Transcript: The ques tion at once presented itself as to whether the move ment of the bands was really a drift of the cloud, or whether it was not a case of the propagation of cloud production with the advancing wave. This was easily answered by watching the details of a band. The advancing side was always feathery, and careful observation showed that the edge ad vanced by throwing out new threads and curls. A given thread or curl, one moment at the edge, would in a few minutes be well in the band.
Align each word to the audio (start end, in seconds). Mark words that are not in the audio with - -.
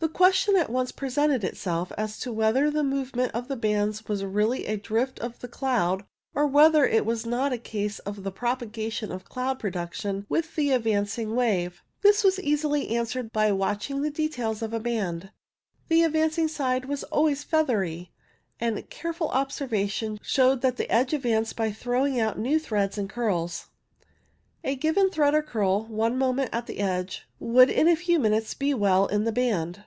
The 0.00 0.08
ques 0.08 0.34
tion 0.34 0.56
at 0.56 0.70
once 0.70 0.92
presented 0.92 1.44
itself 1.44 1.92
as 1.98 2.18
to 2.20 2.32
whether 2.32 2.70
the 2.70 2.82
move 2.82 3.14
ment 3.14 3.32
of 3.32 3.48
the 3.48 3.56
bands 3.56 4.08
was 4.08 4.24
really 4.24 4.64
a 4.64 4.78
drift 4.78 5.20
of 5.20 5.38
the 5.40 5.48
cloud, 5.48 6.04
or 6.34 6.46
whether 6.46 6.86
it 6.86 7.04
was 7.04 7.26
not 7.26 7.52
a 7.52 7.58
case 7.58 7.98
of 8.00 8.22
the 8.22 8.30
propagation 8.32 9.12
of 9.12 9.26
cloud 9.28 9.58
production 9.58 10.24
with 10.30 10.56
the 10.56 10.70
advancing 10.70 11.36
wave. 11.36 11.82
This 12.00 12.24
was 12.24 12.40
easily 12.40 12.88
answered 12.96 13.30
by 13.30 13.52
watching 13.52 14.00
the 14.00 14.08
details 14.10 14.62
of 14.62 14.72
a 14.72 14.80
band. 14.80 15.32
The 15.88 16.02
advancing 16.04 16.48
side 16.48 16.86
was 16.86 17.04
always 17.04 17.44
feathery, 17.44 18.10
and 18.58 18.88
careful 18.88 19.28
observation 19.28 20.18
showed 20.22 20.62
that 20.62 20.78
the 20.78 20.90
edge 20.90 21.12
ad 21.12 21.22
vanced 21.22 21.56
by 21.56 21.72
throwing 21.72 22.18
out 22.18 22.38
new 22.38 22.58
threads 22.58 22.96
and 22.96 23.08
curls. 23.08 23.66
A 24.64 24.76
given 24.76 25.10
thread 25.10 25.34
or 25.34 25.42
curl, 25.42 25.84
one 25.88 26.16
moment 26.16 26.50
at 26.54 26.66
the 26.66 26.78
edge, 26.78 27.26
would 27.38 27.68
in 27.68 27.86
a 27.86 27.96
few 27.96 28.18
minutes 28.18 28.54
be 28.54 28.72
well 28.72 29.06
in 29.06 29.24
the 29.24 29.32
band. 29.32 29.84